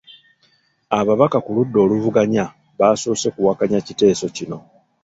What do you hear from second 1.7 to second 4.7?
oluvuga basoose kuwakanya kiteeso kino.